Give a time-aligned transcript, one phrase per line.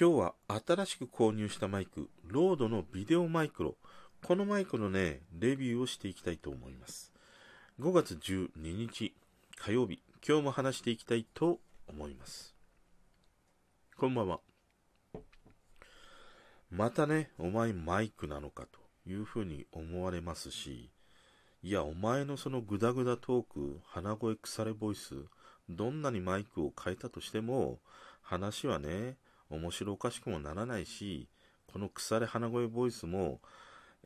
[0.00, 0.34] 今日は
[0.64, 3.74] 新しく購入したマイク、ロードのビデオマイクロ。
[4.24, 7.12] このマイクのね、レビューをしていきたいと思います。
[7.80, 9.12] 5月12日
[9.56, 11.58] 火曜日、今日も話していきたいと
[11.88, 12.54] 思います。
[13.96, 14.38] こんばんは。
[16.70, 18.78] またね、お前マイクなのかと
[19.10, 20.92] いうふうに思われますし、
[21.60, 25.24] いや、お前のそのグダグダトーク、鼻声腐れボイス、
[25.68, 27.80] どんなにマイクを変えたとしても、
[28.22, 29.16] 話はね、
[29.50, 31.28] 面白おかしくもならないし、
[31.72, 33.40] この腐れ鼻声ボイスも、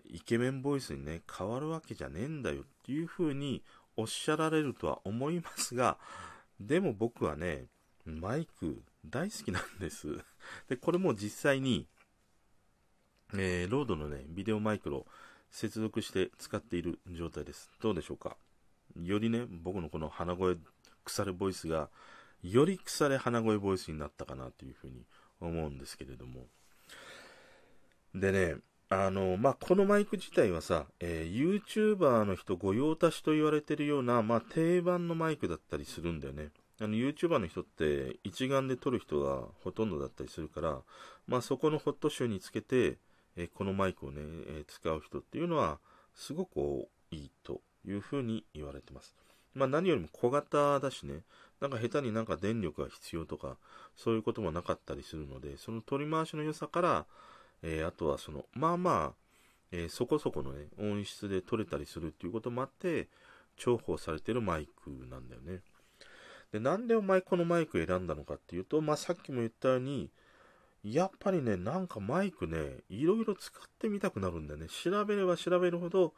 [0.05, 3.62] イケメンボイスにね、変わるわけじゃねえんだよっていう風に
[3.97, 5.98] おっしゃられるとは思いますが、
[6.61, 7.67] でも僕はね、
[8.05, 10.19] マイク大好きなんです。
[10.69, 11.87] で、これも実際に、
[13.34, 15.06] えー、ロードのね、ビデオマイクロ
[15.51, 17.70] 接続して使っている状態です。
[17.81, 18.37] どうでしょうか？
[19.01, 20.56] よりね、僕のこの鼻声、
[21.05, 21.91] 腐れボイスが、
[22.43, 25.05] より腐れ鼻声ボイスになったかなというふうに
[25.47, 26.47] 思うんですけれども。
[28.15, 28.57] でね、
[28.89, 36.51] あの、まあ、このマイク自体はさ、えー、YouTuber の人御用達と言われてるような、まあ、定番のマイクだったりするんだよね。
[36.79, 40.81] あの、YouTuber の人って一眼で撮る人がほとんどだったりするから、
[41.27, 42.99] まあ、そこのホットシューにつけて、
[43.37, 45.79] えー、このマイクをね、えー、使う人っていうのは、
[46.15, 49.15] すごくいいというふうに言われてます。
[49.55, 51.23] まあ、何よりも小型だしね、
[51.63, 53.57] なんか下手になんか電力が必要とか、
[53.97, 57.07] そういうこともなかったりするので、その取り回しの良さから、
[57.63, 59.15] えー、あとはその、まあまあ、
[59.71, 63.09] えー、そこそこのね、音質で撮れたりするっていうこともあって、
[63.57, 65.61] 重宝されてるマイクなんだよね。
[66.51, 70.11] で、なんでお前このマイク選んだのかっていうと、まあさっきも言ったように、
[70.83, 74.67] やっぱりね、なんかマイクね、いろいろ使ってみたくなるんだよね。
[74.67, 76.13] 調べれば調べるほど、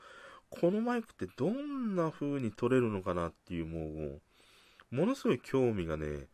[0.49, 4.23] このマイクってどんな風に撮れるのかなっていうもう、
[4.95, 6.29] ものすごい興味がね、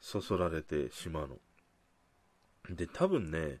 [0.00, 2.76] そそられてしまうの。
[2.76, 3.60] で、多分ね、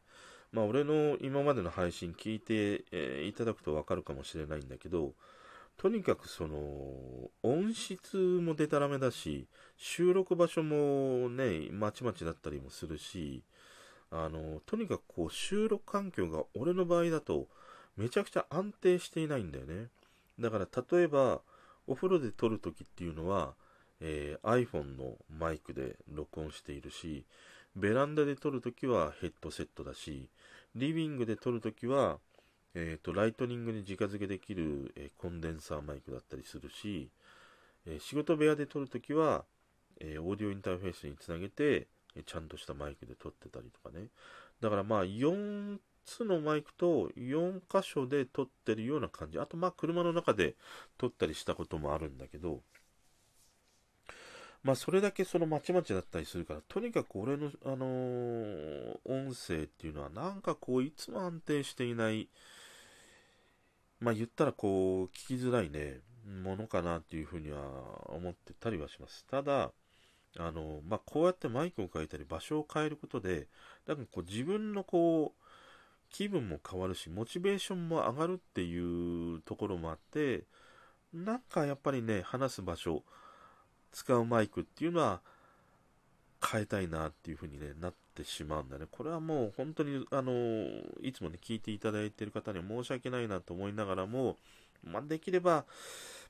[0.52, 5.14] まあ俺の今までの配信聞いて、えー、いただくとわかるかもしれないんだけど、
[5.78, 6.58] とにかくその、
[7.42, 9.46] 音質もデタラメだし、
[9.76, 13.42] 収録場所もね、まちまちだったりもするし、
[14.10, 17.48] あの、とにかくこう収録環境が俺の場合だと
[17.96, 19.88] めちゃくちゃ安定していないんだよね。
[20.38, 21.40] だから例えば、
[21.86, 23.54] お風呂で撮るときっていうのは、
[24.00, 27.24] えー、iPhone のマイクで録音しているし、
[27.74, 30.28] ベランダで撮るときはヘッドセットだし、
[30.74, 32.18] リビングで撮るときは、
[32.74, 37.08] えーと、ライトニングに直付けできる、えー、コンデンサーマイクだったりするし、
[37.86, 39.44] えー、仕事部屋で撮るときは、
[39.98, 44.08] えオーディオインターフェースにつなげて、えちゃんとしたマイクで撮ってたりとかね。
[44.60, 49.38] だからまあ4つのマイクと4箇所で撮ってるような感じ。
[49.38, 50.54] あとまあ車の中で
[50.98, 52.62] 撮ったりしたこともあるんだけど、
[54.66, 62.28] まあ、それだけそのまちまちだったりするから、とにかく俺の、あのー、音声っていうのは、なんかこう、いつも安定していない、
[64.00, 66.00] まあ、言ったらこう、聞きづらいね、
[66.42, 67.60] ものかなっていうふうには
[68.10, 69.24] 思ってたりはします。
[69.26, 69.70] ただ、
[70.36, 73.46] あの、まあ、こうやってマイクを変えたり、場所を変えることで、
[73.86, 75.42] なんかこう、自分のこう、
[76.10, 80.42] 気分も変わるし、モチベーションも上がるっていうところもあって、
[81.12, 83.04] なんかやっぱりね、話す場所、
[83.92, 85.20] 使うマイクっていうのは
[86.44, 88.86] 変えたいなっていう風に、ね、なってしまうんだね。
[88.90, 90.32] これはもう本当に、あの、
[91.02, 94.36] いつもね、聞いていただいている方には申し訳ないなと思いながらも、
[94.84, 95.64] まあ、できれば、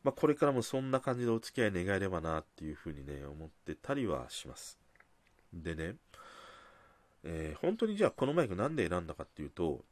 [0.03, 4.79] まあ、これからもそんな感じでお付き合い願えればなっていう風にね、思ってたりはします。
[5.53, 5.97] でね、
[7.25, 9.85] えー、本当にじゃあこのマイクなんで選んだかっていうと、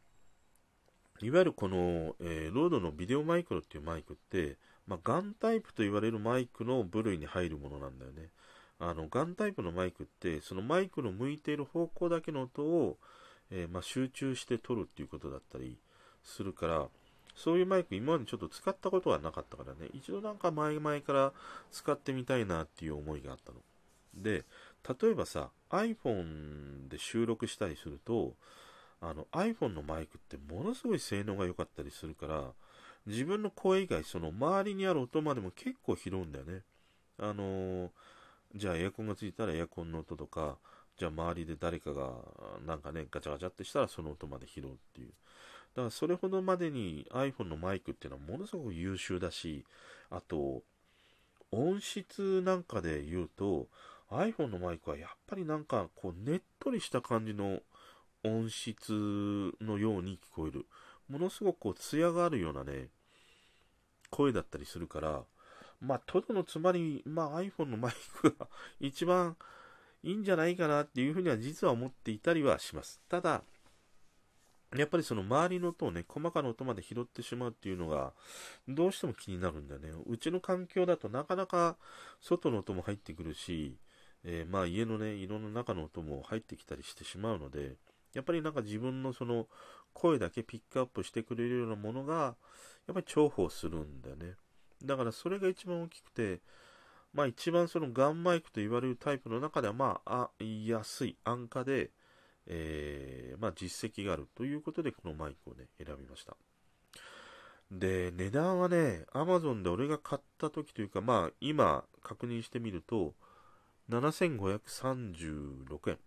[1.21, 8.31] いわゆるこの、えー、ロードのビデオマイクロっていうマイクって、まあ、ガンタイプと言われるマイクの部類に入るものなんだよね。
[8.79, 12.99] あの、ガンタイプのマイクって、そのマイクの向いている方向だけの音を、
[13.51, 15.79] えー、まあ、集中して撮るっていうことだったり
[16.25, 16.89] するから、
[17.37, 21.33] そういうマイク今までちょっと使ったことはなかったからね、一度なんか前々から
[21.71, 23.59] 使ってみたいなっていう思いがあったの。
[24.15, 24.45] で、
[25.01, 28.35] 例えばさ、iPhone で収録したりすると、
[29.07, 32.45] あの iPhone のマイクってものすごい性能が良かったりするから、
[33.07, 36.63] 自分の声以外、その周りにある音までも結構拾うんだよね。
[37.19, 37.91] あのー、
[38.57, 40.57] じゃあエアコンがついたらエアコンの音とか、
[40.97, 42.13] じゃあ周りで誰かが
[42.67, 45.09] なんかね、ガチャガチャってしたらその音まで拾うっていう。
[45.75, 49.65] だからそれほどまでに iPhone のマイクっていうのはものすごく優秀だし、
[50.11, 50.63] あと、
[51.51, 53.67] 音質なんかで言うと、
[54.11, 57.61] iPhone のマイクはやっぱりなんかこうねっとりした感じの
[58.25, 58.93] 音質
[59.61, 60.67] のように聞こえる。
[61.09, 62.89] ものすごくこう、艶があるようなね、
[64.11, 65.25] 声だったりするから、
[65.81, 68.49] まあ、とどのつまり、まあ、iPhone のマイクが
[68.81, 69.37] 一番
[70.03, 73.01] いいんじゃないかなっていうふうには実は思っていたりはします。
[73.09, 73.43] ただ、
[74.77, 78.13] やっぱりその周りの音をね、細かな音まで拾ってしまうっていうのが、
[78.69, 79.91] どうしても気になるんだよね。
[80.07, 81.77] うちの環境だとなかなか
[82.21, 83.77] 外の音も入ってくるし、
[84.25, 87.77] えー、まあ家のね、色の中の音も入ってきたりしてしまうので、
[88.15, 89.47] やっぱりなんか自分のその
[89.93, 92.37] 声だけピックアップしてくれるようなものが、
[92.87, 94.35] やっぱり重宝するんだよね。
[94.83, 96.41] だからそれが一番大きくて、
[97.13, 101.91] まあ一番そのガンマイクと言われるタイプの中では、まあ、あ安い、安価で、
[102.47, 106.37] えー、まあ、実績があるということで、このマイクをね、選びました。
[107.71, 113.15] で、値段はね、アマゾンで俺が買った時というか、まあ、今確認してみると、
[113.89, 115.99] 7536円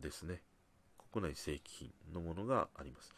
[0.00, 0.42] ですね。
[1.12, 3.12] 国内正規品のものがあります。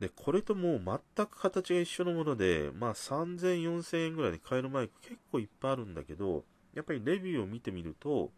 [0.00, 0.82] で、これともう
[1.16, 6.44] 全く形が一緒のもので、まあ3000、4000円ぐらいで買えるマイク結構いっぱいあるんだけど、
[6.74, 8.30] やっぱりレビューを見てみると、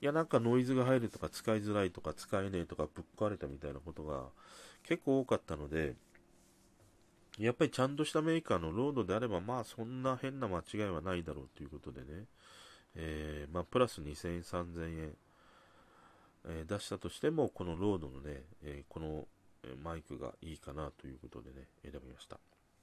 [0.00, 4.24] いや、なんかノイズが入るとか使いづらいとか使えねえとかぶっ壊れたみたいなことが
[4.82, 5.94] 結構多かったので、
[7.38, 12.24] やっぱりちゃんとしたメーカーのロードであれば、まあそんな変な間違いはないだろうということでね、
[12.96, 15.12] えー、まあプラス2000円、3000円、
[16.48, 19.26] え、出したとしても、このロードのね、え、この
[19.82, 22.38] マイクがいいかなということでね、選びました。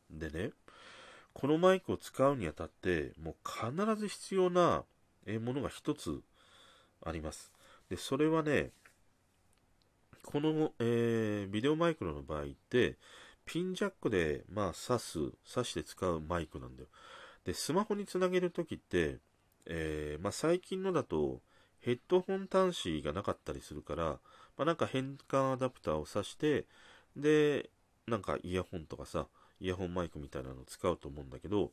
[0.10, 0.52] でね、
[1.34, 4.84] このマイクを使うにあたって、もう必ず必要な
[5.42, 6.22] ものが一つ
[7.04, 7.52] あります。
[7.90, 8.72] で、それはね、
[10.24, 12.98] この、えー、ビデオマイクロの場合って、
[13.46, 16.88] ピンジャックで、まあ、挿す、挿して使うマイクなんだよ。
[17.44, 19.20] で、スマホにつなげるときって、
[19.66, 21.42] えー、まあ、最近のだと、
[21.86, 24.20] ヘッドホン端子がなかったりするから、ま
[24.64, 26.66] あ、なんか変換アダプターを挿して、
[27.16, 27.70] で、
[28.08, 29.28] なんかイヤホンとかさ、
[29.62, 31.72] イヤホンマイクみたいなのを使うと思うんだけど、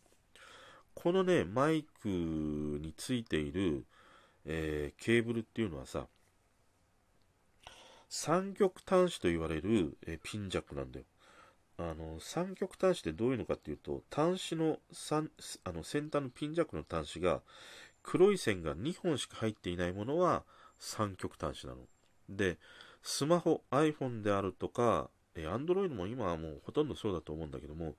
[0.94, 3.86] このね、マイクについている、
[4.44, 6.06] えー、ケーブルっていうのはさ、
[8.10, 11.06] 三極端子と言われる、えー、ピンジャックなんだよ。
[11.78, 14.78] あの、三極端子ってどういうのかっていうと、端子の、
[15.64, 17.40] あの先端のピンジャックの端子が、
[18.02, 20.44] 黒い線が2本しか入っていないものは
[20.78, 21.80] 三極端子なの。
[22.28, 22.58] で、
[23.02, 27.94] スマホ、iPhone であるとか、Android も今はもうほとんどそうだと思うんだけども、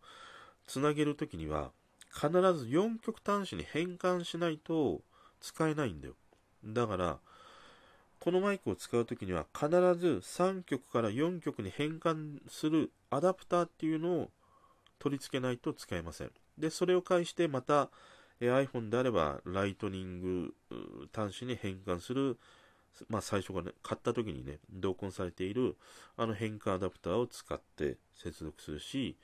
[0.68, 1.72] つなげるときには、
[2.14, 5.02] 必ず4極端子に変換しないと
[5.42, 6.14] 使えないんだよ。
[6.64, 7.20] だから、
[8.20, 14.30] このマイクを使うときには必ず3極から4極に変換するアダプターっていうのを
[15.00, 16.32] 取り付けないと使えません。
[16.58, 17.90] で、それを介してまた、
[18.40, 20.54] え iPhone であればライトニング
[21.14, 22.38] 端子に変換する、
[23.10, 25.78] まあ最初からね、買った時にね、同梱されている
[26.18, 29.18] あの変換アダプターを使って接続するし、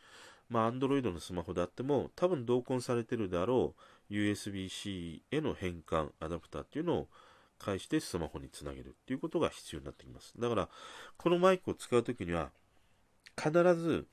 [0.49, 3.75] まあ Android のスマホであっても多分同梱されてるであろ
[4.09, 7.07] う USB-C への変換アダプターっていうのを
[7.59, 10.33] 返してスマホにつなげるっていうことが必要になってきます。
[10.39, 10.69] だから、
[11.17, 12.51] このマイクを使うときには、
[13.37, 14.07] 必ず、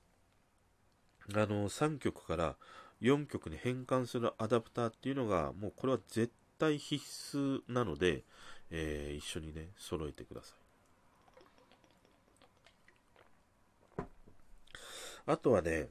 [1.32, 2.56] あの、3曲から
[3.00, 7.04] 4曲に変換するアダプターっていうのが、もうこれは絶対必
[7.36, 8.24] 須なので、
[8.70, 10.58] えー、一緒にね、揃えてください。
[15.26, 15.88] あとはね、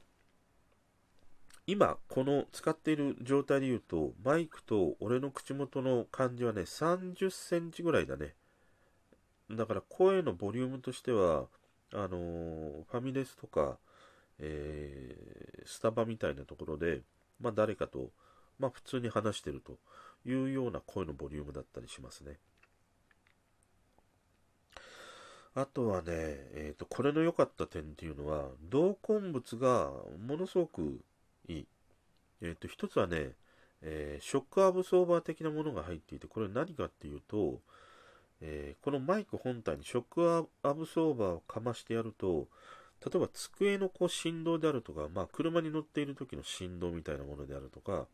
[1.66, 8.34] 今、この使っている状態で言うと、マイクと俺の口元の感じはね、30センチぐらいだね。
[9.50, 11.46] だから声のボリュームとしては、
[11.92, 13.78] あのー、ファミレスとか、
[14.38, 17.02] えー、スタバみたいなところで、
[17.40, 18.10] まあ誰かと、
[18.58, 19.78] まあ普通に話してると
[20.28, 22.38] いうような声のボリュームだったりしますね。
[25.54, 29.90] あとはね、えっ、ー、と、これの良かった点っていうのは、同梱物が
[30.26, 31.00] ものすごく
[31.48, 31.66] いい。
[32.42, 33.32] えっ、ー、と、一つはね、
[33.80, 37.60] えー、ショックアブソーバー的なものが入っていて、これ何かっていうと、
[38.42, 42.48] え、このマイク本体にショックアブソーバーをかましてやると、
[43.04, 48.06] 例えば机のこう振動であるとか、まあ車に乗っている時の振動みたいなものであるとか、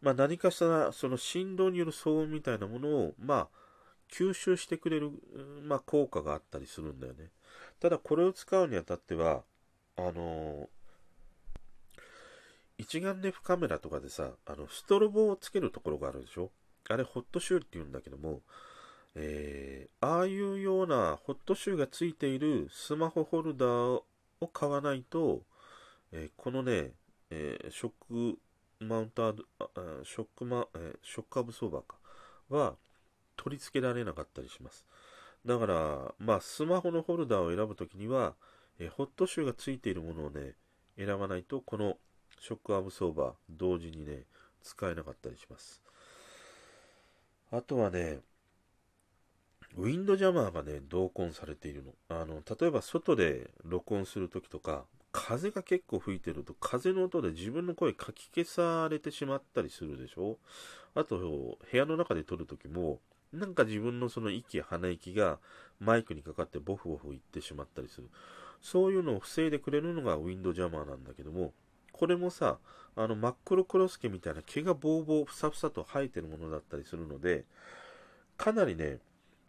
[0.00, 3.48] まあ何かしらその振動による騒音みたいなものを、まあ
[4.12, 5.10] 吸収してくれる、
[5.62, 7.30] まあ効果があったりするんだよね。
[7.80, 9.42] ただこれを使うにあたっては、
[9.96, 10.68] あの
[12.78, 16.50] 一眼レフカメラとかでさ、あの、ストロボをつけるところがあるでしょ？
[16.88, 18.40] あれ、ホットシューって言うんだけども、
[19.14, 24.02] えー、ああいうようなホットシューがついているスマホホルダー
[24.40, 25.42] を買わないと、
[26.12, 26.92] えー、このね、
[27.30, 27.92] えー、ショッ
[28.34, 28.38] ク
[28.84, 29.36] マウンター、
[30.04, 31.96] ショックマ、え、ショックアブソーバーか、
[32.48, 32.74] は
[33.36, 34.84] 取り付けられなかったりします。
[35.46, 38.34] だから、まあ、スマホのホルダーを選ぶときには、
[38.78, 40.54] え、ホットシューがついているものをね、
[40.96, 41.96] 選ばないと、この
[42.40, 44.24] ショックアブソーバー同時にね、
[44.62, 45.82] 使えなかったりします。
[47.50, 48.20] あとはね、
[49.76, 51.92] ウィンドジャマーがね、同梱されているの。
[52.08, 60.38] あの、例えば外で録音するときとか、風が結構吹いてると、風の音で自分の声かき消されてしまったりするでしょ？
[60.94, 63.00] あと、部屋の中で撮るときも、
[63.32, 65.38] なんか自分のその息鼻息が
[65.80, 68.08] マイクにかかってボフボフ言ってしまったりする。
[68.60, 71.52] そういうのを防いでくれるのがウィンドジャマーなんだけども、
[71.92, 72.58] これもさ、
[72.94, 77.44] あの真っ黒クロスケみたいな毛がボーボーふさふさと生えてるものだったりするので、
[78.36, 78.98] かなりね、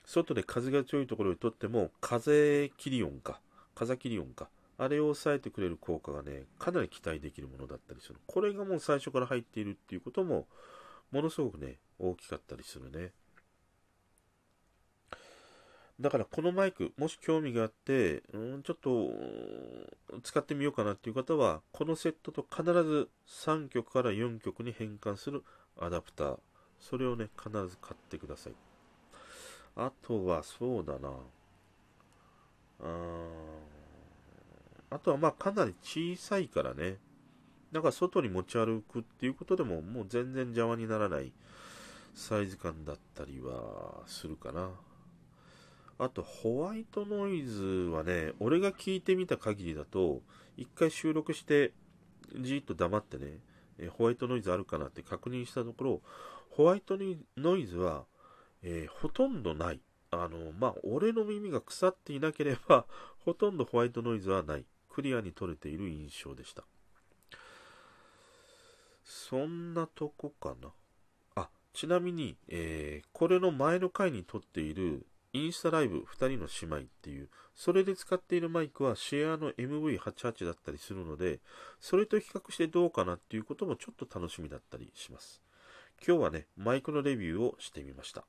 [0.05, 3.39] 外で風が強いところにとっても、風切り音か、
[3.75, 8.15] 風切り音か、あれを抑えてくれる効果がね、かなり期待できるものだったりする。
[8.27, 10.47] これがもう最初から入っているっていうことも、
[11.11, 13.11] ものすごくね、大きかったりするね。
[15.99, 19.11] だからこのマイク、もし興味があって、うん、ちょっと
[20.23, 25.43] 使ってみようかなっていう方は、このセットと必ず3曲から4曲に変換する
[25.79, 26.39] アダプター、
[26.79, 28.53] それをね、必ず買ってください。
[29.75, 31.09] あとはそうだな。
[32.81, 32.85] あ
[34.91, 36.97] あとはまあかなり小さいからね。
[37.71, 41.31] だから外に持ち歩くっていうことでももう全然邪魔にならない
[42.13, 44.69] サイズ感だったりはするかな。
[45.97, 50.21] あとホワイトノイズはね、俺が聞いてみた限りだと、
[50.57, 51.71] 一回収録して
[52.39, 53.39] じーっと黙ってね、
[53.89, 56.01] ホワイトノイズあるかなって確認したところ、
[56.51, 56.97] ホワイト
[57.37, 58.05] ノイズは
[58.63, 59.81] えー、ほとんどない。
[60.11, 62.85] あの、まあ、俺の耳が腐っていなければ、
[63.19, 64.65] ほとんどホワイトノイズはない。
[64.89, 66.63] クリアに取れている印象でした。
[69.03, 70.71] そんなとこかな。
[71.35, 81.39] あ、ちなみに、えー、これの前の回に撮っているインスタライブ2人の姉妹っていう、それで使っているマイクはシェアの MV88 だったりするので、
[81.79, 85.41] それと比較してどうかなっていうこともちょっと楽しみだったりします。
[86.05, 88.25] 今日はね、マイクのレビューをしてみました。